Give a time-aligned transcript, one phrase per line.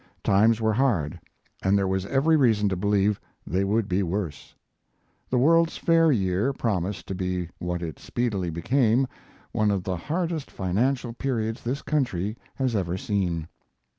[0.23, 1.19] Times were hard
[1.61, 4.55] and there was every reason to believe they would be worse.
[5.29, 9.05] The World's Fair year promised to be what it speedily became
[9.51, 13.47] one of the hardest financial periods this country has ever seen.